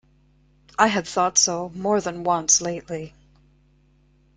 I 0.79 0.87
had 0.87 1.07
thought 1.07 1.37
so 1.37 1.69
more 1.75 2.01
than 2.01 2.23
once 2.23 2.59
lately. 2.59 3.13